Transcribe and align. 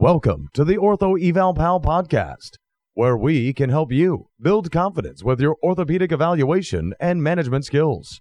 Welcome 0.00 0.48
to 0.54 0.64
the 0.64 0.76
Ortho 0.76 1.20
Eval 1.20 1.54
Pal 1.54 1.80
podcast, 1.80 2.58
where 2.94 3.16
we 3.16 3.52
can 3.52 3.68
help 3.68 3.90
you 3.90 4.28
build 4.40 4.70
confidence 4.70 5.24
with 5.24 5.40
your 5.40 5.56
orthopedic 5.60 6.12
evaluation 6.12 6.94
and 7.00 7.20
management 7.20 7.64
skills. 7.64 8.20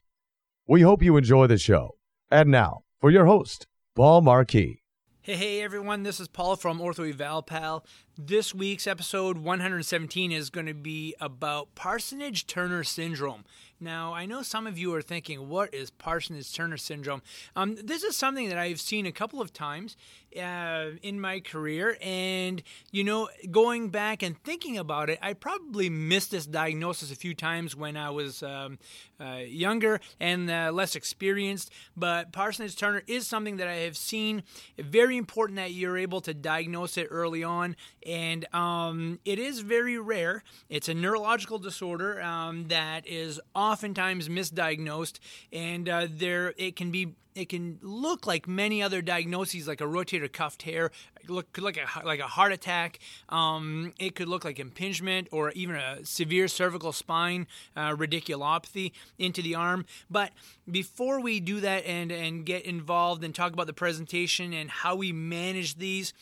We 0.68 0.82
hope 0.82 1.04
you 1.04 1.18
enjoy 1.18 1.46
the 1.46 1.60
show. 1.60 1.92
And 2.32 2.50
now, 2.50 2.79
for 3.00 3.12
your 3.12 3.28
host, 3.28 3.68
Paul 3.96 4.21
Marquis. 4.21 4.82
Hey, 5.21 5.36
hey 5.36 5.62
everyone, 5.62 6.02
this 6.02 6.20
is 6.20 6.28
Paul 6.28 6.55
from 6.55 6.79
Ortho 6.79 7.08
Eval 7.08 7.44
Pal. 7.44 7.86
This 8.20 8.52
week's 8.52 8.88
episode 8.88 9.38
117 9.38 10.31
is 10.31 10.50
going 10.50 10.65
to 10.65 10.73
be 10.73 11.13
about 11.21 11.75
Parsonage 11.75 12.47
Turner 12.47 12.83
syndrome. 12.83 13.43
Now, 13.79 14.15
I 14.15 14.25
know 14.25 14.41
some 14.41 14.65
of 14.65 14.79
you 14.79 14.91
are 14.95 15.04
thinking, 15.04 15.50
what 15.50 15.71
is 15.71 15.91
Parsonage 15.91 16.51
Turner 16.51 16.77
syndrome? 16.77 17.21
Um, 17.55 17.75
this 17.75 18.01
is 18.01 18.15
something 18.15 18.50
that 18.50 18.57
I've 18.57 18.82
seen 18.82 19.05
a 19.05 19.11
couple 19.11 19.39
of 19.39 19.54
times 19.54 19.95
uh, 20.36 20.91
in 21.04 21.21
my 21.21 21.39
career. 21.39 21.95
And, 22.01 22.64
you 22.91 23.04
know, 23.04 23.29
going 23.51 23.89
back 23.89 24.23
and 24.23 24.42
thinking 24.43 24.79
about 24.79 25.11
it, 25.11 25.20
I 25.21 25.34
probably 25.34 25.89
missed 25.89 26.31
this 26.31 26.47
diagnosis 26.47 27.11
a 27.11 27.15
few 27.15 27.36
times 27.36 27.75
when 27.75 27.97
I 27.97 28.09
was 28.09 28.42
um, 28.42 28.79
uh, 29.21 29.42
younger 29.45 30.00
and 30.20 30.50
uh, 30.50 30.71
less 30.73 30.95
experienced. 30.95 31.71
But 31.95 32.31
Parsonage 32.31 32.75
Turner 32.75 33.03
is 33.06 33.28
something 33.28 33.58
that 33.58 33.67
I 33.67 33.75
have 33.75 33.97
seen. 33.97 34.42
Very 34.80 35.17
important 35.17 35.58
that 35.58 35.72
you're 35.72 35.97
able 36.00 36.22
to 36.22 36.34
diagnose 36.34 36.97
it 36.97 37.08
early 37.11 37.44
on 37.44 37.75
and 38.08 38.52
um, 38.56 39.20
it 39.25 39.38
is 39.38 39.59
very 39.59 40.00
rare. 40.00 40.44
It's 40.70 40.88
a 40.88 40.94
neurological 40.94 41.59
disorder 41.59 42.22
um, 42.22 42.70
that 42.70 43.06
is 43.06 43.39
oftentimes 43.53 44.30
misdiagnosed, 44.30 45.20
and 45.52 45.89
uh, 45.89 46.08
there 46.09 46.53
it 46.58 46.75
can 46.75 46.89
be 46.89 47.16
it 47.36 47.50
can 47.50 47.78
look 47.84 48.25
like 48.25 48.48
many 48.48 48.81
other 48.81 49.02
diagnoses, 49.02 49.67
like 49.67 49.80
a 49.80 49.86
rotator 49.86 50.31
cuff 50.31 50.58
tear, 50.58 50.92
look 51.28 51.52
could 51.53 51.64
look 51.64 51.78
like 51.78 51.88
a, 51.95 52.06
like 52.06 52.20
a 52.20 52.28
heart 52.28 52.52
attack. 52.52 53.00
Um, 53.30 53.94
it 54.00 54.16
could 54.16 54.28
look 54.28 54.44
like 54.44 54.59
impingement 54.59 55.28
or 55.31 55.52
even 55.52 55.76
a 55.76 56.03
severe 56.03 56.48
cervical 56.48 56.92
spine 56.92 57.48
uh, 57.76 57.96
radiculopathy 57.96 58.92
into 59.20 59.42
the 59.42 59.56
arm. 59.56 59.86
But 60.09 60.31
before 60.70 61.22
we 61.22 61.40
do 61.40 61.59
that 61.59 61.86
and 61.86 62.12
and 62.12 62.46
get 62.46 62.66
involved 62.66 63.24
and 63.24 63.36
talk 63.36 63.53
about 63.53 63.68
the 63.68 63.74
presentation 63.74 64.53
and 64.53 64.70
how 64.70 64.96
we 64.96 65.12
manage 65.12 65.76
these, 65.76 66.14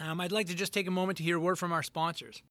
um, 0.00 0.20
I'd 0.20 0.32
like 0.32 0.48
to 0.48 0.54
just 0.54 0.72
take 0.72 0.86
a 0.86 0.90
moment 0.90 1.18
to 1.18 1.24
hear 1.24 1.36
a 1.36 1.40
word 1.40 1.58
from 1.58 1.72
our 1.72 1.82
sponsors. 1.82 2.42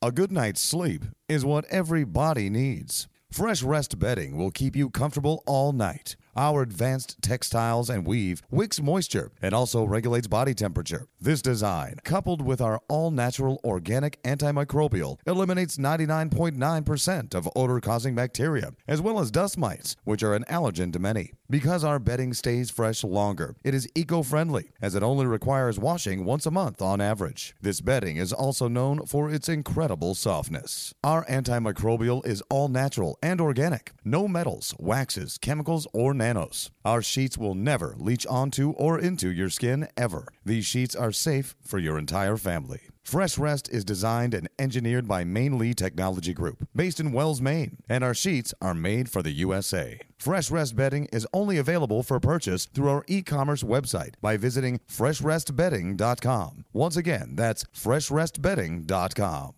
A 0.00 0.10
good 0.10 0.32
night's 0.32 0.60
sleep 0.60 1.04
is 1.28 1.44
what 1.44 1.64
every 1.66 2.04
body 2.04 2.48
needs. 2.50 3.08
Fresh 3.30 3.62
Rest 3.62 3.98
bedding 3.98 4.36
will 4.36 4.50
keep 4.50 4.76
you 4.76 4.90
comfortable 4.90 5.42
all 5.46 5.72
night. 5.72 6.16
Our 6.36 6.60
advanced 6.60 7.16
textiles 7.22 7.88
and 7.88 8.06
weave 8.06 8.42
wicks 8.50 8.80
moisture 8.80 9.32
and 9.40 9.54
also 9.54 9.84
regulates 9.84 10.26
body 10.26 10.52
temperature. 10.52 11.06
This 11.18 11.40
design, 11.40 11.96
coupled 12.04 12.42
with 12.42 12.60
our 12.60 12.80
all 12.88 13.10
natural 13.10 13.58
organic 13.64 14.22
antimicrobial, 14.22 15.18
eliminates 15.26 15.78
99.9% 15.78 17.34
of 17.34 17.48
odor 17.56 17.80
causing 17.80 18.14
bacteria, 18.14 18.72
as 18.86 19.00
well 19.00 19.18
as 19.18 19.30
dust 19.30 19.56
mites, 19.56 19.96
which 20.04 20.22
are 20.22 20.34
an 20.34 20.44
allergen 20.50 20.92
to 20.92 20.98
many. 20.98 21.32
Because 21.52 21.84
our 21.84 21.98
bedding 21.98 22.32
stays 22.32 22.70
fresh 22.70 23.04
longer, 23.04 23.56
it 23.62 23.74
is 23.74 23.86
eco 23.94 24.22
friendly, 24.22 24.70
as 24.80 24.94
it 24.94 25.02
only 25.02 25.26
requires 25.26 25.78
washing 25.78 26.24
once 26.24 26.46
a 26.46 26.50
month 26.50 26.80
on 26.80 26.98
average. 26.98 27.54
This 27.60 27.82
bedding 27.82 28.16
is 28.16 28.32
also 28.32 28.68
known 28.68 29.04
for 29.04 29.30
its 29.30 29.50
incredible 29.50 30.14
softness. 30.14 30.94
Our 31.04 31.26
antimicrobial 31.26 32.26
is 32.26 32.42
all 32.48 32.68
natural 32.68 33.18
and 33.22 33.38
organic, 33.38 33.92
no 34.02 34.26
metals, 34.26 34.74
waxes, 34.78 35.36
chemicals, 35.36 35.86
or 35.92 36.14
nanos. 36.14 36.70
Our 36.86 37.02
sheets 37.02 37.36
will 37.36 37.54
never 37.54 37.96
leach 37.98 38.26
onto 38.28 38.70
or 38.70 38.98
into 38.98 39.30
your 39.30 39.50
skin 39.50 39.88
ever. 39.94 40.28
These 40.46 40.64
sheets 40.64 40.96
are 40.96 41.12
safe 41.12 41.54
for 41.60 41.78
your 41.78 41.98
entire 41.98 42.38
family. 42.38 42.91
Fresh 43.02 43.36
Rest 43.36 43.68
is 43.70 43.84
designed 43.84 44.32
and 44.32 44.48
engineered 44.58 45.08
by 45.08 45.24
Main 45.24 45.58
Lee 45.58 45.74
Technology 45.74 46.32
Group, 46.32 46.68
based 46.74 47.00
in 47.00 47.12
Wells, 47.12 47.40
Maine, 47.40 47.78
and 47.88 48.02
our 48.04 48.14
sheets 48.14 48.54
are 48.62 48.74
made 48.74 49.08
for 49.10 49.22
the 49.22 49.32
USA. 49.32 50.00
Fresh 50.18 50.50
Rest 50.50 50.76
bedding 50.76 51.06
is 51.12 51.26
only 51.34 51.58
available 51.58 52.02
for 52.02 52.20
purchase 52.20 52.66
through 52.66 52.88
our 52.88 53.04
e-commerce 53.08 53.64
website 53.64 54.14
by 54.22 54.36
visiting 54.36 54.78
freshrestbedding.com. 54.88 56.64
Once 56.72 56.96
again, 56.96 57.32
that's 57.34 57.64
freshrestbedding.com. 57.64 59.52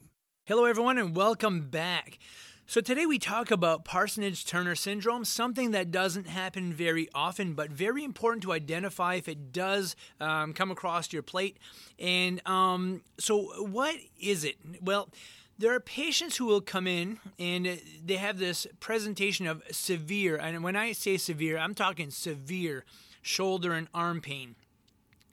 Hello 0.47 0.65
everyone 0.65 0.99
and 0.99 1.15
welcome 1.15 1.69
back. 1.71 2.19
So, 2.67 2.81
today 2.81 3.05
we 3.05 3.19
talk 3.19 3.51
about 3.51 3.85
Parsonage 3.85 4.47
Turner 4.47 4.75
syndrome, 4.75 5.27
something 5.27 5.73
that 5.73 5.91
doesn't 5.91 6.27
happen 6.27 6.73
very 6.73 7.11
often, 7.15 7.53
but 7.53 7.71
very 7.71 8.03
important 8.03 8.43
to 8.45 8.53
identify 8.53 9.17
if 9.17 9.29
it 9.29 9.53
does 9.53 9.95
um, 10.19 10.55
come 10.55 10.71
across 10.71 11.13
your 11.13 11.23
plate. 11.23 11.59
And 11.99 12.41
um, 12.49 13.03
so, 13.19 13.43
what 13.67 13.97
is 14.19 14.45
it? 14.45 14.57
Well, 14.81 15.11
there 15.59 15.75
are 15.75 15.81
patients 15.81 16.39
who 16.39 16.47
will 16.47 16.63
come 16.63 16.87
in 16.87 17.21
and 17.39 17.79
they 18.03 18.17
have 18.17 18.39
this 18.39 18.67
presentation 18.81 19.47
of 19.47 19.63
severe, 19.71 20.37
and 20.37 20.65
when 20.65 20.75
I 20.75 20.93
say 20.93 21.19
severe, 21.19 21.59
I'm 21.59 21.75
talking 21.75 22.11
severe 22.11 22.87
shoulder 23.21 23.75
and 23.75 23.89
arm 23.93 24.23
pain 24.23 24.55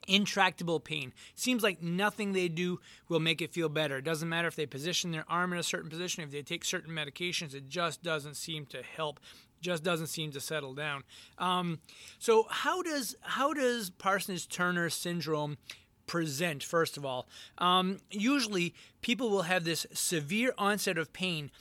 intractable 0.08 0.80
pain. 0.80 1.12
Seems 1.34 1.62
like 1.62 1.82
nothing 1.82 2.32
they 2.32 2.48
do 2.48 2.80
will 3.08 3.20
make 3.20 3.40
it 3.42 3.52
feel 3.52 3.68
better. 3.68 3.98
It 3.98 4.04
doesn't 4.04 4.28
matter 4.28 4.48
if 4.48 4.56
they 4.56 4.66
position 4.66 5.12
their 5.12 5.24
arm 5.28 5.52
in 5.52 5.58
a 5.58 5.62
certain 5.62 5.90
position, 5.90 6.22
if 6.22 6.30
they 6.30 6.42
take 6.42 6.64
certain 6.64 6.94
medications, 6.94 7.54
it 7.54 7.68
just 7.68 8.02
doesn't 8.02 8.36
seem 8.36 8.66
to 8.66 8.82
help. 8.82 9.20
Just 9.60 9.84
doesn't 9.84 10.08
seem 10.08 10.32
to 10.32 10.40
settle 10.40 10.74
down. 10.74 11.04
Um, 11.38 11.78
so 12.18 12.46
how 12.50 12.82
does 12.82 13.14
how 13.20 13.52
does 13.52 13.90
Parsonage 13.90 14.48
Turner 14.48 14.90
syndrome 14.90 15.56
present? 16.06 16.64
First 16.64 16.96
of 16.96 17.06
all, 17.06 17.28
um, 17.58 17.98
usually 18.10 18.74
people 19.02 19.30
will 19.30 19.42
have 19.42 19.62
this 19.62 19.86
severe 19.92 20.52
onset 20.58 20.98
of 20.98 21.12
pain 21.12 21.52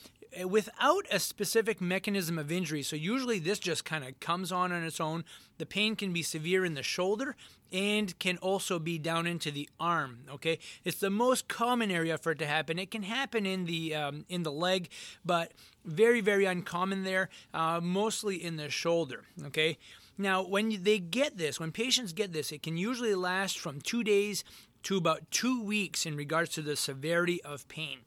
without 0.46 1.06
a 1.12 1.19
specific 1.19 1.81
mechanism 1.81 2.40
of 2.40 2.52
injury. 2.52 2.84
So 2.84 2.96
usually 2.96 3.40
this 3.40 3.59
just 3.59 3.86
kind 3.86 4.03
of 4.03 4.19
comes 4.19 4.52
on 4.52 4.72
on 4.72 4.84
its 4.84 5.00
own. 5.00 5.25
The 5.58 5.66
pain 5.66 5.96
can 5.96 6.14
be 6.14 6.24
severe 6.24 6.64
in 6.66 6.74
the 6.74 6.84
shoulder 6.84 7.36
and 7.72 8.18
can 8.19 8.38
also 8.38 8.80
be 8.80 8.97
down 8.97 9.28
into 9.28 9.52
the 9.52 9.69
arm. 9.80 10.19
Okay, 10.30 10.59
it's 10.84 11.00
the 11.00 11.09
most 11.09 11.47
common 11.47 11.92
area 11.92 12.18
for 12.18 12.31
it 12.31 12.40
to 12.40 12.47
happen. 12.47 12.80
It 12.80 12.92
can 12.92 13.03
happen 13.03 13.46
in 13.46 13.66
the 13.66 13.96
um, 13.96 14.25
in 14.30 14.44
the 14.44 14.52
leg, 14.52 14.90
but 15.25 15.53
very 15.86 16.22
very 16.22 16.46
uncommon 16.46 17.03
there. 17.03 17.30
Uh, 17.53 17.80
mostly 17.81 18.44
in 18.44 18.58
the 18.58 18.69
shoulder. 18.69 19.24
Okay. 19.48 19.78
Now, 20.18 20.44
when 20.44 20.84
they 20.84 21.00
get 21.00 21.38
this, 21.38 21.59
when 21.59 21.72
patients 21.72 22.13
get 22.13 22.31
this, 22.31 22.52
it 22.52 22.62
can 22.62 22.78
usually 22.78 23.16
last 23.16 23.58
from 23.58 23.81
two 23.81 24.03
days 24.03 24.44
to 24.84 24.98
about 24.98 25.31
two 25.31 25.63
weeks 25.63 26.06
in 26.06 26.16
regards 26.16 26.52
to 26.52 26.62
the 26.62 26.75
severity 26.75 27.42
of 27.44 27.68
pain. 27.68 28.00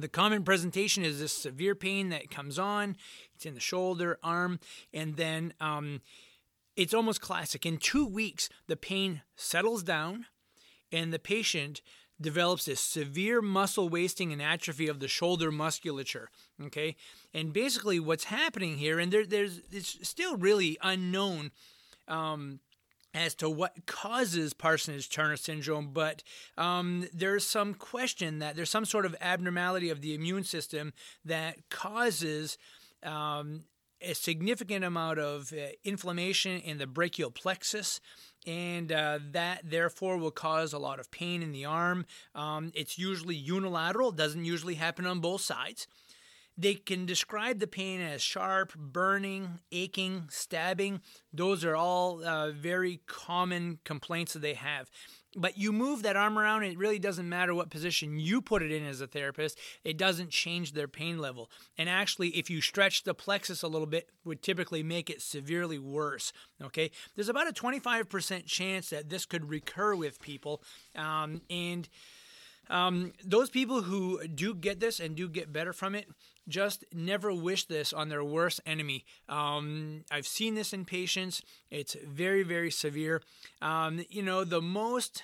The 0.00 0.08
common 0.08 0.44
presentation 0.44 1.04
is 1.04 1.20
this 1.20 1.32
severe 1.32 1.74
pain 1.74 2.08
that 2.08 2.30
comes 2.30 2.58
on. 2.58 2.96
It's 3.34 3.44
in 3.44 3.54
the 3.54 3.60
shoulder, 3.60 4.18
arm, 4.22 4.58
and 4.94 5.16
then 5.16 5.52
um, 5.60 6.00
it's 6.76 6.94
almost 6.94 7.20
classic. 7.20 7.66
In 7.66 7.76
two 7.76 8.06
weeks, 8.06 8.48
the 8.66 8.76
pain 8.76 9.22
settles 9.36 9.82
down, 9.82 10.26
and 10.90 11.12
the 11.12 11.18
patient 11.18 11.82
develops 12.20 12.64
this 12.64 12.80
severe 12.80 13.42
muscle 13.42 13.88
wasting 13.88 14.32
and 14.32 14.40
atrophy 14.40 14.88
of 14.88 15.00
the 15.00 15.08
shoulder 15.08 15.50
musculature. 15.50 16.30
Okay, 16.62 16.96
and 17.34 17.52
basically 17.52 18.00
what's 18.00 18.24
happening 18.24 18.78
here, 18.78 18.98
and 18.98 19.12
there, 19.12 19.26
there's 19.26 19.60
it's 19.70 20.08
still 20.08 20.36
really 20.36 20.78
unknown. 20.82 21.50
Um, 22.08 22.60
as 23.12 23.34
to 23.36 23.50
what 23.50 23.86
causes 23.86 24.54
Parsonage 24.54 25.08
Turner 25.08 25.36
syndrome, 25.36 25.90
but 25.92 26.22
um, 26.56 27.08
there's 27.12 27.44
some 27.44 27.74
question 27.74 28.38
that 28.38 28.56
there's 28.56 28.70
some 28.70 28.84
sort 28.84 29.06
of 29.06 29.16
abnormality 29.20 29.90
of 29.90 30.00
the 30.00 30.14
immune 30.14 30.44
system 30.44 30.92
that 31.24 31.68
causes 31.70 32.56
um, 33.02 33.64
a 34.00 34.14
significant 34.14 34.84
amount 34.84 35.18
of 35.18 35.52
uh, 35.52 35.72
inflammation 35.84 36.60
in 36.60 36.78
the 36.78 36.86
brachial 36.86 37.30
plexus. 37.30 38.00
And 38.46 38.90
uh, 38.90 39.18
that 39.32 39.62
therefore 39.64 40.16
will 40.16 40.30
cause 40.30 40.72
a 40.72 40.78
lot 40.78 40.98
of 40.98 41.10
pain 41.10 41.42
in 41.42 41.52
the 41.52 41.66
arm. 41.66 42.06
Um, 42.34 42.72
it's 42.74 42.98
usually 42.98 43.34
unilateral, 43.34 44.12
doesn't 44.12 44.46
usually 44.46 44.76
happen 44.76 45.04
on 45.04 45.20
both 45.20 45.42
sides. 45.42 45.86
They 46.56 46.74
can 46.74 47.06
describe 47.06 47.58
the 47.58 47.66
pain 47.66 48.00
as 48.00 48.20
sharp, 48.20 48.74
burning, 48.76 49.60
aching, 49.72 50.24
stabbing. 50.30 51.00
Those 51.32 51.64
are 51.64 51.76
all 51.76 52.24
uh, 52.24 52.50
very 52.50 53.00
common 53.06 53.78
complaints 53.84 54.34
that 54.34 54.42
they 54.42 54.54
have. 54.54 54.90
But 55.36 55.56
you 55.56 55.72
move 55.72 56.02
that 56.02 56.16
arm 56.16 56.38
around, 56.38 56.64
it 56.64 56.76
really 56.76 56.98
doesn't 56.98 57.28
matter 57.28 57.54
what 57.54 57.70
position 57.70 58.18
you 58.18 58.42
put 58.42 58.62
it 58.62 58.72
in 58.72 58.84
as 58.84 59.00
a 59.00 59.06
therapist. 59.06 59.58
It 59.84 59.96
doesn't 59.96 60.30
change 60.30 60.72
their 60.72 60.88
pain 60.88 61.18
level. 61.18 61.50
And 61.78 61.88
actually, 61.88 62.30
if 62.30 62.50
you 62.50 62.60
stretch 62.60 63.04
the 63.04 63.14
plexus 63.14 63.62
a 63.62 63.68
little 63.68 63.86
bit, 63.86 64.10
would 64.24 64.42
typically 64.42 64.82
make 64.82 65.08
it 65.08 65.22
severely 65.22 65.78
worse. 65.78 66.32
Okay, 66.60 66.90
there's 67.14 67.28
about 67.28 67.48
a 67.48 67.52
25% 67.52 68.44
chance 68.46 68.90
that 68.90 69.08
this 69.08 69.24
could 69.24 69.48
recur 69.48 69.94
with 69.94 70.20
people, 70.20 70.62
um, 70.96 71.42
and 71.48 71.88
um, 72.70 73.12
those 73.24 73.50
people 73.50 73.82
who 73.82 74.26
do 74.26 74.54
get 74.54 74.80
this 74.80 75.00
and 75.00 75.16
do 75.16 75.28
get 75.28 75.52
better 75.52 75.72
from 75.72 75.94
it 75.94 76.06
just 76.48 76.84
never 76.92 77.32
wish 77.32 77.66
this 77.66 77.92
on 77.92 78.08
their 78.08 78.24
worst 78.24 78.60
enemy. 78.64 79.04
Um, 79.28 80.04
I've 80.10 80.26
seen 80.26 80.54
this 80.54 80.72
in 80.72 80.84
patients. 80.84 81.42
It's 81.70 81.96
very, 82.06 82.42
very 82.42 82.70
severe. 82.70 83.22
Um, 83.60 84.04
you 84.08 84.22
know, 84.22 84.44
the 84.44 84.62
most 84.62 85.22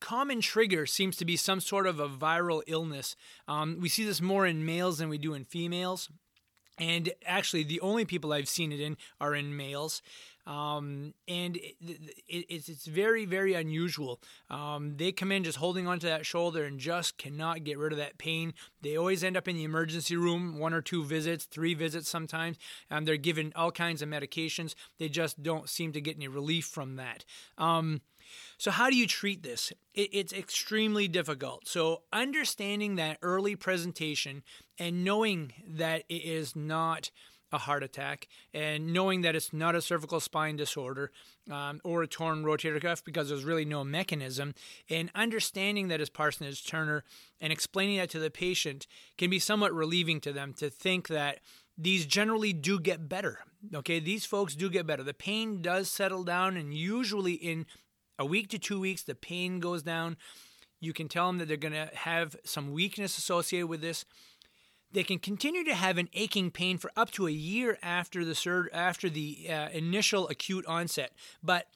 common 0.00 0.40
trigger 0.40 0.86
seems 0.86 1.16
to 1.16 1.24
be 1.24 1.36
some 1.36 1.60
sort 1.60 1.86
of 1.86 2.00
a 2.00 2.08
viral 2.08 2.62
illness. 2.66 3.14
Um, 3.46 3.78
we 3.80 3.88
see 3.88 4.04
this 4.04 4.20
more 4.20 4.46
in 4.46 4.64
males 4.64 4.98
than 4.98 5.08
we 5.08 5.18
do 5.18 5.34
in 5.34 5.44
females. 5.44 6.08
And 6.78 7.12
actually, 7.26 7.64
the 7.64 7.80
only 7.80 8.04
people 8.04 8.32
I've 8.32 8.48
seen 8.48 8.72
it 8.72 8.80
in 8.80 8.96
are 9.20 9.34
in 9.34 9.56
males. 9.56 10.02
Um, 10.46 11.14
and 11.28 11.56
it, 11.56 11.76
it, 11.80 12.46
it's, 12.48 12.68
it's 12.68 12.86
very, 12.86 13.24
very 13.24 13.54
unusual. 13.54 14.20
Um, 14.50 14.96
they 14.96 15.12
come 15.12 15.30
in 15.30 15.44
just 15.44 15.58
holding 15.58 15.86
onto 15.86 16.08
that 16.08 16.26
shoulder 16.26 16.64
and 16.64 16.78
just 16.80 17.16
cannot 17.16 17.64
get 17.64 17.78
rid 17.78 17.92
of 17.92 17.98
that 17.98 18.18
pain. 18.18 18.54
They 18.80 18.96
always 18.96 19.22
end 19.22 19.36
up 19.36 19.46
in 19.46 19.56
the 19.56 19.64
emergency 19.64 20.16
room, 20.16 20.58
one 20.58 20.74
or 20.74 20.82
two 20.82 21.04
visits, 21.04 21.44
three 21.44 21.74
visits 21.74 22.08
sometimes. 22.08 22.58
and 22.90 23.06
they're 23.06 23.16
given 23.16 23.52
all 23.54 23.70
kinds 23.70 24.02
of 24.02 24.08
medications. 24.08 24.74
They 24.98 25.08
just 25.08 25.42
don't 25.42 25.68
seem 25.68 25.92
to 25.92 26.00
get 26.00 26.16
any 26.16 26.28
relief 26.28 26.66
from 26.66 26.96
that. 26.96 27.24
Um, 27.56 28.00
so, 28.58 28.70
how 28.70 28.90
do 28.90 28.96
you 28.96 29.06
treat 29.06 29.42
this? 29.42 29.72
It, 29.94 30.10
it's 30.12 30.32
extremely 30.32 31.08
difficult. 31.08 31.68
So, 31.68 32.02
understanding 32.12 32.96
that 32.96 33.18
early 33.22 33.56
presentation 33.56 34.42
and 34.78 35.04
knowing 35.04 35.52
that 35.66 36.04
it 36.08 36.24
is 36.24 36.56
not 36.56 37.10
a 37.52 37.58
heart 37.58 37.82
attack. 37.82 38.28
And 38.54 38.92
knowing 38.92 39.22
that 39.22 39.36
it's 39.36 39.52
not 39.52 39.74
a 39.74 39.82
cervical 39.82 40.20
spine 40.20 40.56
disorder 40.56 41.12
um, 41.50 41.80
or 41.84 42.02
a 42.02 42.08
torn 42.08 42.44
rotator 42.44 42.80
cuff 42.80 43.04
because 43.04 43.28
there's 43.28 43.44
really 43.44 43.64
no 43.64 43.84
mechanism 43.84 44.54
and 44.88 45.10
understanding 45.14 45.88
that 45.88 46.00
it's 46.00 46.10
parsonage 46.10 46.66
turner 46.66 47.04
and 47.40 47.52
explaining 47.52 47.98
that 47.98 48.10
to 48.10 48.18
the 48.18 48.30
patient 48.30 48.86
can 49.18 49.30
be 49.30 49.38
somewhat 49.38 49.74
relieving 49.74 50.20
to 50.20 50.32
them 50.32 50.52
to 50.54 50.70
think 50.70 51.08
that 51.08 51.40
these 51.76 52.06
generally 52.06 52.52
do 52.52 52.78
get 52.78 53.08
better 53.08 53.40
okay? 53.74 54.00
These 54.00 54.24
folks 54.24 54.54
do 54.54 54.70
get 54.70 54.86
better. 54.86 55.02
The 55.02 55.14
pain 55.14 55.62
does 55.62 55.90
settle 55.90 56.24
down 56.24 56.56
and 56.56 56.74
usually 56.74 57.34
in 57.34 57.66
a 58.18 58.26
week 58.26 58.48
to 58.50 58.58
two 58.58 58.80
weeks 58.80 59.02
the 59.02 59.14
pain 59.14 59.60
goes 59.60 59.82
down. 59.82 60.16
You 60.80 60.92
can 60.92 61.08
tell 61.08 61.26
them 61.28 61.38
that 61.38 61.48
they're 61.48 61.56
going 61.56 61.72
to 61.72 61.90
have 61.94 62.36
some 62.44 62.72
weakness 62.72 63.16
associated 63.16 63.68
with 63.68 63.80
this 63.80 64.04
they 64.92 65.02
can 65.04 65.18
continue 65.18 65.64
to 65.64 65.74
have 65.74 65.98
an 65.98 66.08
aching 66.12 66.50
pain 66.50 66.78
for 66.78 66.90
up 66.96 67.10
to 67.12 67.26
a 67.26 67.32
year 67.32 67.78
after 67.82 68.24
the 68.24 68.34
sur- 68.34 68.70
after 68.72 69.08
the 69.08 69.46
uh, 69.48 69.68
initial 69.70 70.28
acute 70.28 70.66
onset, 70.66 71.12
but 71.42 71.66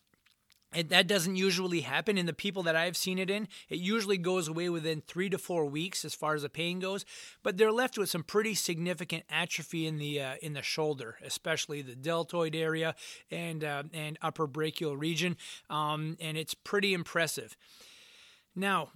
that 0.82 1.06
doesn't 1.06 1.36
usually 1.36 1.80
happen 1.80 2.18
in 2.18 2.26
the 2.26 2.32
people 2.32 2.62
that 2.64 2.76
I've 2.76 2.96
seen 2.96 3.18
it 3.18 3.30
in. 3.30 3.48
It 3.68 3.78
usually 3.78 4.18
goes 4.18 4.48
away 4.48 4.68
within 4.68 5.00
three 5.00 5.30
to 5.30 5.38
four 5.38 5.64
weeks, 5.64 6.04
as 6.04 6.14
far 6.14 6.34
as 6.34 6.42
the 6.42 6.48
pain 6.48 6.80
goes. 6.80 7.04
But 7.42 7.56
they're 7.56 7.72
left 7.72 7.96
with 7.96 8.10
some 8.10 8.22
pretty 8.22 8.54
significant 8.54 9.24
atrophy 9.30 9.86
in 9.86 9.98
the 9.98 10.20
uh, 10.20 10.34
in 10.42 10.52
the 10.52 10.62
shoulder, 10.62 11.16
especially 11.24 11.82
the 11.82 11.94
deltoid 11.94 12.54
area 12.54 12.94
and 13.30 13.64
uh, 13.64 13.84
and 13.94 14.18
upper 14.20 14.46
brachial 14.46 14.96
region, 14.96 15.36
um, 15.70 16.16
and 16.20 16.36
it's 16.36 16.54
pretty 16.54 16.92
impressive. 16.92 17.56
Now, 18.54 18.90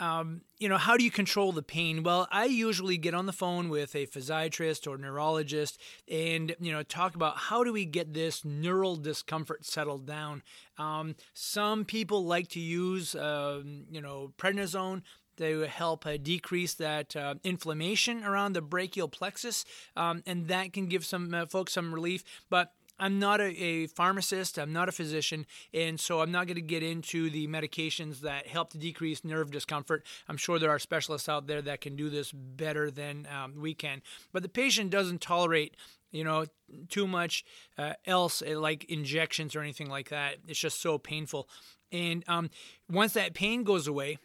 um, 0.00 0.40
you 0.58 0.68
know, 0.68 0.78
how 0.78 0.96
do 0.96 1.04
you 1.04 1.10
control 1.10 1.52
the 1.52 1.62
pain? 1.62 2.02
Well, 2.02 2.26
I 2.32 2.46
usually 2.46 2.96
get 2.96 3.14
on 3.14 3.26
the 3.26 3.32
phone 3.32 3.68
with 3.68 3.94
a 3.94 4.06
physiatrist 4.06 4.90
or 4.90 4.96
neurologist 4.96 5.78
and, 6.10 6.56
you 6.58 6.72
know, 6.72 6.82
talk 6.82 7.14
about 7.14 7.36
how 7.36 7.62
do 7.62 7.72
we 7.72 7.84
get 7.84 8.14
this 8.14 8.44
neural 8.44 8.96
discomfort 8.96 9.66
settled 9.66 10.06
down. 10.06 10.42
Um, 10.78 11.16
some 11.34 11.84
people 11.84 12.24
like 12.24 12.48
to 12.48 12.60
use, 12.60 13.14
uh, 13.14 13.62
you 13.90 14.00
know, 14.00 14.32
prednisone 14.38 15.02
to 15.36 15.62
help 15.62 16.06
uh, 16.06 16.16
decrease 16.16 16.74
that 16.74 17.14
uh, 17.16 17.34
inflammation 17.44 18.24
around 18.24 18.54
the 18.54 18.62
brachial 18.62 19.08
plexus, 19.08 19.64
um, 19.96 20.22
and 20.26 20.48
that 20.48 20.72
can 20.72 20.86
give 20.86 21.04
some 21.04 21.32
uh, 21.32 21.46
folks 21.46 21.72
some 21.72 21.94
relief. 21.94 22.24
But 22.50 22.72
I'm 23.00 23.18
not 23.18 23.40
a, 23.40 23.46
a, 23.46 23.86
pharmacist, 23.86 24.58
I'm 24.58 24.72
not 24.72 24.88
a 24.88 24.92
physician, 24.92 25.46
and 25.72 25.98
so 25.98 26.20
I'm 26.20 26.30
not 26.30 26.46
going 26.46 26.56
to 26.56 26.62
get 26.62 26.82
into 26.82 27.30
the 27.30 27.48
medications 27.48 28.20
that 28.20 28.46
help 28.46 28.70
to 28.70 28.78
decrease 28.78 29.24
nerve 29.24 29.50
discomfort. 29.50 30.04
I'm 30.28 30.36
sure 30.36 30.58
there 30.58 30.70
are 30.70 30.78
specialists 30.78 31.28
out 31.28 31.46
there 31.46 31.62
that 31.62 31.80
can 31.80 31.96
do 31.96 32.10
this 32.10 32.30
better 32.30 32.90
than 32.90 33.26
um, 33.34 33.54
we 33.58 33.74
can. 33.74 34.02
But 34.32 34.42
the 34.42 34.48
patient 34.48 34.90
doesn't 34.90 35.20
tolerate 35.20 35.74
you 36.12 36.24
know 36.24 36.44
too 36.88 37.06
much 37.06 37.44
uh, 37.78 37.94
else 38.04 38.42
uh, 38.42 38.58
like 38.58 38.84
injections 38.84 39.54
or 39.54 39.60
anything 39.60 39.88
like 39.88 40.08
that 40.08 40.36
it's 40.48 40.58
just 40.58 40.80
so 40.80 40.98
painful 40.98 41.48
and 41.92 42.24
um, 42.28 42.50
once 42.90 43.12
that 43.12 43.32
pain 43.32 43.62
goes 43.62 43.86
away 43.86 44.18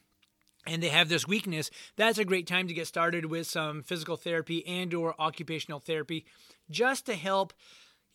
and 0.66 0.82
they 0.82 0.90
have 0.90 1.10
this 1.10 1.28
weakness 1.28 1.70
that's 1.96 2.18
a 2.18 2.26
great 2.26 2.48
time 2.48 2.68
to 2.68 2.74
get 2.74 2.88
started 2.88 3.26
with 3.26 3.46
some 3.46 3.84
physical 3.84 4.18
therapy 4.18 4.66
and 4.66 4.96
or 4.96 5.14
occupational 5.22 5.80
therapy 5.80 6.26
just 6.72 7.06
to 7.06 7.14
help 7.14 7.54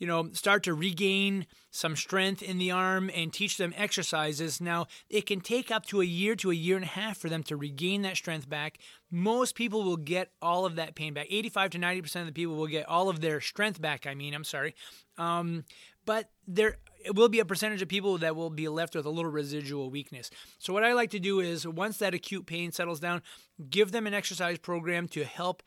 you 0.00 0.06
know, 0.06 0.30
start 0.32 0.64
to 0.64 0.74
regain 0.74 1.46
some 1.70 1.94
strength 1.94 2.42
in 2.42 2.58
the 2.58 2.70
arm 2.70 3.10
and 3.14 3.32
teach 3.32 3.58
them 3.58 3.74
exercises. 3.76 4.60
Now, 4.60 4.86
it 5.10 5.26
can 5.26 5.40
take 5.40 5.70
up 5.70 5.86
to 5.86 6.00
a 6.00 6.04
year 6.04 6.34
to 6.36 6.50
a 6.50 6.54
year 6.54 6.74
and 6.74 6.84
a 6.84 6.88
half 6.88 7.18
for 7.18 7.28
them 7.28 7.42
to 7.44 7.56
regain 7.56 8.02
that 8.02 8.16
strength 8.16 8.48
back. 8.48 8.78
Most 9.10 9.54
people 9.54 9.84
will 9.84 9.98
get 9.98 10.32
all 10.40 10.64
of 10.64 10.74
that 10.76 10.94
pain 10.94 11.12
back. 11.12 11.26
85 11.30 11.70
to 11.70 11.78
90% 11.78 12.20
of 12.22 12.26
the 12.26 12.32
people 12.32 12.56
will 12.56 12.66
get 12.66 12.88
all 12.88 13.10
of 13.10 13.20
their 13.20 13.42
strength 13.42 13.80
back, 13.80 14.06
I 14.06 14.14
mean, 14.14 14.34
I'm 14.34 14.42
sorry. 14.42 14.74
Um, 15.18 15.64
but 16.06 16.30
there 16.48 16.78
it 17.04 17.14
will 17.14 17.28
be 17.28 17.40
a 17.40 17.44
percentage 17.44 17.82
of 17.82 17.88
people 17.88 18.18
that 18.18 18.36
will 18.36 18.50
be 18.50 18.68
left 18.68 18.94
with 18.94 19.06
a 19.06 19.10
little 19.10 19.30
residual 19.30 19.90
weakness. 19.90 20.30
So, 20.58 20.72
what 20.72 20.84
I 20.84 20.92
like 20.92 21.10
to 21.10 21.20
do 21.20 21.40
is 21.40 21.66
once 21.66 21.98
that 21.98 22.14
acute 22.14 22.46
pain 22.46 22.72
settles 22.72 23.00
down, 23.00 23.22
give 23.68 23.92
them 23.92 24.06
an 24.06 24.14
exercise 24.14 24.58
program 24.58 25.08
to 25.08 25.24
help 25.24 25.62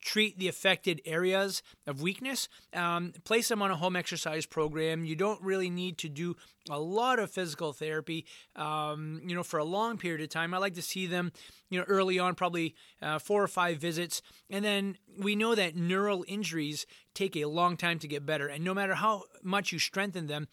treat 0.00 0.38
the 0.38 0.48
affected 0.48 1.00
areas 1.04 1.62
of 1.86 2.00
weakness. 2.02 2.48
Um, 2.72 3.12
place 3.24 3.48
them 3.48 3.62
on 3.62 3.70
a 3.70 3.76
home 3.76 3.96
exercise 3.96 4.46
program. 4.46 5.04
You 5.04 5.16
don't 5.16 5.42
really 5.42 5.70
need 5.70 5.98
to 5.98 6.08
do 6.08 6.36
a 6.68 6.78
lot 6.78 7.18
of 7.18 7.30
physical 7.30 7.72
therapy, 7.72 8.26
um, 8.56 9.20
you 9.24 9.34
know, 9.34 9.42
for 9.42 9.58
a 9.58 9.64
long 9.64 9.98
period 9.98 10.20
of 10.20 10.28
time. 10.28 10.54
I 10.54 10.58
like 10.58 10.74
to 10.74 10.82
see 10.82 11.06
them, 11.06 11.32
you 11.68 11.78
know, 11.78 11.84
early 11.88 12.18
on, 12.18 12.34
probably 12.34 12.74
uh, 13.02 13.18
four 13.18 13.42
or 13.42 13.48
five 13.48 13.78
visits, 13.78 14.22
and 14.48 14.64
then 14.64 14.96
we 15.18 15.36
know 15.36 15.54
that 15.54 15.76
neural 15.76 16.24
injuries 16.28 16.86
take 17.14 17.36
a 17.36 17.46
long 17.46 17.76
time 17.76 17.98
to 17.98 18.08
get 18.08 18.26
better. 18.26 18.46
And 18.46 18.64
no 18.64 18.74
matter 18.74 18.94
how 18.94 19.24
much 19.42 19.72
you 19.72 19.78
strengthen 19.78 20.26
them, 20.26 20.48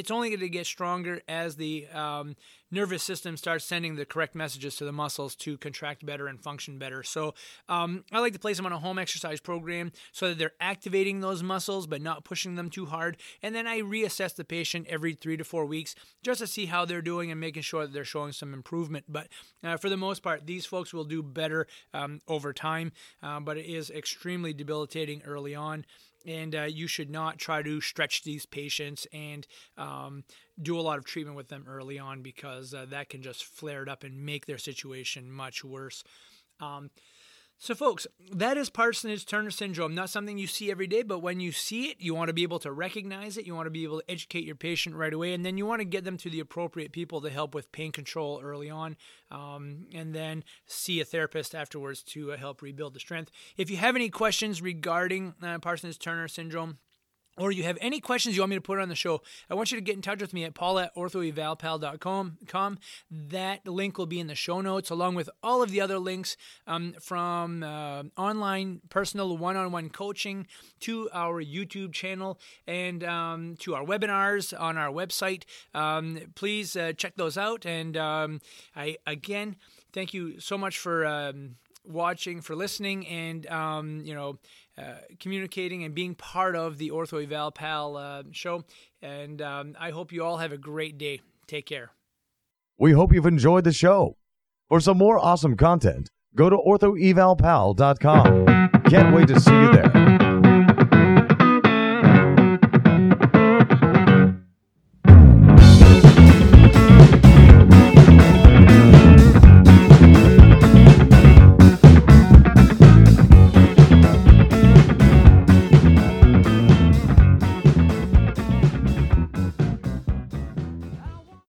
it's 0.00 0.10
only 0.10 0.30
going 0.30 0.40
to 0.40 0.48
get 0.48 0.64
stronger 0.64 1.20
as 1.28 1.56
the 1.56 1.86
um, 1.88 2.34
nervous 2.70 3.02
system 3.02 3.36
starts 3.36 3.66
sending 3.66 3.96
the 3.96 4.06
correct 4.06 4.34
messages 4.34 4.74
to 4.76 4.86
the 4.86 4.92
muscles 4.92 5.34
to 5.34 5.58
contract 5.58 6.06
better 6.06 6.26
and 6.26 6.42
function 6.42 6.78
better. 6.78 7.02
So 7.02 7.34
um, 7.68 8.04
I 8.10 8.20
like 8.20 8.32
to 8.32 8.38
place 8.38 8.56
them 8.56 8.64
on 8.64 8.72
a 8.72 8.78
home 8.78 8.98
exercise 8.98 9.40
program 9.40 9.92
so 10.12 10.30
that 10.30 10.38
they're 10.38 10.54
activating 10.58 11.20
those 11.20 11.42
muscles 11.42 11.86
but 11.86 12.00
not 12.00 12.24
pushing 12.24 12.54
them 12.54 12.70
too 12.70 12.86
hard. 12.86 13.18
And 13.42 13.54
then 13.54 13.66
I 13.66 13.80
reassess 13.80 14.34
the 14.34 14.42
patient 14.42 14.86
every 14.88 15.12
three 15.12 15.36
to 15.36 15.44
four 15.44 15.66
weeks 15.66 15.94
just 16.22 16.40
to 16.40 16.46
see 16.46 16.64
how 16.64 16.86
they're 16.86 17.02
doing 17.02 17.30
and 17.30 17.38
making 17.38 17.62
sure 17.62 17.82
that 17.82 17.92
they're 17.92 18.02
showing 18.02 18.32
some 18.32 18.54
improvement. 18.54 19.04
But 19.06 19.28
uh, 19.62 19.76
for 19.76 19.90
the 19.90 19.98
most 19.98 20.22
part, 20.22 20.46
these 20.46 20.64
folks 20.64 20.94
will 20.94 21.04
do 21.04 21.22
better 21.22 21.66
um, 21.92 22.22
over 22.26 22.54
time, 22.54 22.92
uh, 23.22 23.40
but 23.40 23.58
it 23.58 23.66
is 23.66 23.90
extremely 23.90 24.54
debilitating 24.54 25.20
early 25.26 25.54
on 25.54 25.84
and 26.26 26.54
uh, 26.54 26.62
you 26.62 26.86
should 26.86 27.10
not 27.10 27.38
try 27.38 27.62
to 27.62 27.80
stretch 27.80 28.22
these 28.22 28.46
patients 28.46 29.06
and 29.12 29.46
um, 29.76 30.24
do 30.60 30.78
a 30.78 30.82
lot 30.82 30.98
of 30.98 31.04
treatment 31.04 31.36
with 31.36 31.48
them 31.48 31.64
early 31.68 31.98
on 31.98 32.22
because 32.22 32.74
uh, 32.74 32.86
that 32.90 33.08
can 33.08 33.22
just 33.22 33.44
flare 33.44 33.82
it 33.82 33.88
up 33.88 34.04
and 34.04 34.24
make 34.24 34.46
their 34.46 34.58
situation 34.58 35.30
much 35.30 35.64
worse. 35.64 36.02
Um, 36.60 36.90
so, 37.62 37.74
folks, 37.74 38.06
that 38.32 38.56
is 38.56 38.70
Parsonage 38.70 39.26
Turner 39.26 39.50
syndrome. 39.50 39.94
Not 39.94 40.08
something 40.08 40.38
you 40.38 40.46
see 40.46 40.70
every 40.70 40.86
day, 40.86 41.02
but 41.02 41.18
when 41.18 41.40
you 41.40 41.52
see 41.52 41.90
it, 41.90 41.98
you 42.00 42.14
want 42.14 42.28
to 42.28 42.32
be 42.32 42.42
able 42.42 42.58
to 42.60 42.72
recognize 42.72 43.36
it. 43.36 43.46
You 43.46 43.54
want 43.54 43.66
to 43.66 43.70
be 43.70 43.84
able 43.84 44.00
to 44.00 44.10
educate 44.10 44.44
your 44.44 44.54
patient 44.54 44.96
right 44.96 45.12
away, 45.12 45.34
and 45.34 45.44
then 45.44 45.58
you 45.58 45.66
want 45.66 45.80
to 45.80 45.84
get 45.84 46.04
them 46.04 46.16
to 46.16 46.30
the 46.30 46.40
appropriate 46.40 46.90
people 46.90 47.20
to 47.20 47.28
help 47.28 47.54
with 47.54 47.70
pain 47.70 47.92
control 47.92 48.40
early 48.42 48.70
on, 48.70 48.96
um, 49.30 49.84
and 49.92 50.14
then 50.14 50.42
see 50.64 51.02
a 51.02 51.04
therapist 51.04 51.54
afterwards 51.54 52.02
to 52.04 52.32
uh, 52.32 52.38
help 52.38 52.62
rebuild 52.62 52.94
the 52.94 53.00
strength. 53.00 53.30
If 53.58 53.70
you 53.70 53.76
have 53.76 53.94
any 53.94 54.08
questions 54.08 54.62
regarding 54.62 55.34
uh, 55.42 55.58
Parsonage 55.58 55.98
Turner 55.98 56.28
syndrome, 56.28 56.78
or 57.40 57.50
you 57.50 57.62
have 57.62 57.78
any 57.80 58.00
questions 58.00 58.36
you 58.36 58.42
want 58.42 58.50
me 58.50 58.56
to 58.56 58.60
put 58.60 58.78
on 58.78 58.90
the 58.90 58.94
show, 58.94 59.22
I 59.48 59.54
want 59.54 59.72
you 59.72 59.78
to 59.78 59.82
get 59.82 59.96
in 59.96 60.02
touch 60.02 60.20
with 60.20 60.34
me 60.34 60.44
at 60.44 60.54
paul 60.54 60.78
at 60.78 60.94
orthoevalpal.com. 60.94 62.78
That 63.10 63.66
link 63.66 63.96
will 63.96 64.06
be 64.06 64.20
in 64.20 64.26
the 64.26 64.34
show 64.34 64.60
notes, 64.60 64.90
along 64.90 65.14
with 65.14 65.30
all 65.42 65.62
of 65.62 65.70
the 65.70 65.80
other 65.80 65.98
links 65.98 66.36
um, 66.66 66.94
from 67.00 67.62
uh, 67.62 68.02
online 68.18 68.82
personal 68.90 69.36
one 69.38 69.56
on 69.56 69.72
one 69.72 69.88
coaching 69.88 70.46
to 70.80 71.08
our 71.14 71.42
YouTube 71.42 71.92
channel 71.92 72.38
and 72.66 73.02
um, 73.02 73.56
to 73.60 73.74
our 73.74 73.84
webinars 73.84 74.58
on 74.58 74.76
our 74.76 74.90
website. 74.90 75.44
Um, 75.74 76.18
please 76.34 76.76
uh, 76.76 76.92
check 76.92 77.16
those 77.16 77.38
out. 77.38 77.64
And 77.64 77.96
um, 77.96 78.40
I, 78.76 78.96
again, 79.06 79.56
thank 79.92 80.12
you 80.12 80.40
so 80.40 80.58
much 80.58 80.78
for 80.78 81.06
um, 81.06 81.56
watching, 81.84 82.40
for 82.40 82.54
listening, 82.54 83.06
and, 83.06 83.46
um, 83.48 84.00
you 84.04 84.14
know, 84.14 84.38
uh, 84.78 84.94
communicating 85.18 85.84
and 85.84 85.94
being 85.94 86.14
part 86.14 86.56
of 86.56 86.78
the 86.78 86.90
Ortho 86.90 87.22
Eval 87.22 87.50
Pal 87.52 87.96
uh, 87.96 88.22
show. 88.32 88.64
And 89.02 89.42
um, 89.42 89.76
I 89.78 89.90
hope 89.90 90.12
you 90.12 90.24
all 90.24 90.38
have 90.38 90.52
a 90.52 90.58
great 90.58 90.98
day. 90.98 91.20
Take 91.46 91.66
care. 91.66 91.90
We 92.78 92.92
hope 92.92 93.12
you've 93.12 93.26
enjoyed 93.26 93.64
the 93.64 93.72
show. 93.72 94.16
For 94.68 94.80
some 94.80 94.96
more 94.98 95.18
awesome 95.18 95.56
content, 95.56 96.08
go 96.34 96.48
to 96.48 96.56
orthoevalpal.com. 96.56 98.46
Can't 98.84 99.14
wait 99.14 99.28
to 99.28 99.38
see 99.40 99.52
you 99.52 99.72
there. 99.72 100.19